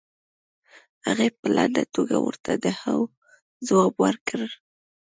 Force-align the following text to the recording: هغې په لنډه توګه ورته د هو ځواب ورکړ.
هغې 1.05 1.27
په 1.37 1.47
لنډه 1.55 1.83
توګه 1.95 2.15
ورته 2.25 2.51
د 2.63 2.65
هو 2.81 2.97
ځواب 3.67 3.93
ورکړ. 4.05 4.41